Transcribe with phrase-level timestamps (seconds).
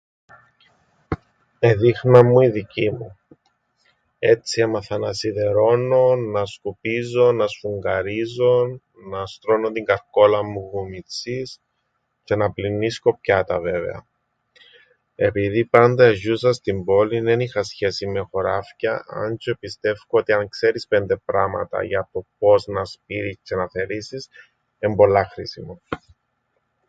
[1.59, 3.19] Εδείχναν μου οι δικοί μου.
[4.19, 6.15] Έτσι έμαθα να σιδερώννω...
[6.15, 7.31] να σκουπίζω...
[7.31, 8.81] να σφουγγαρίζω...
[9.09, 11.59] να στρώννω την καρκόλαν μου που μιτσής,
[12.25, 14.05] τζ̆αι να πλυννίσκω πιάτα βέβαια.
[15.15, 20.49] Επειδή πάντα εζ̆ιούσα στην πόλην, εν είχα σχέσην με χωράφκια, αν τζ̆αι πιστεύκω ότι αν
[20.49, 24.27] ξέρεις πέντε πράματα για το πώς να σπείρεις τζ̆αι να θερίσεις,
[24.79, 25.81] εν' πολλά χρήσιμον.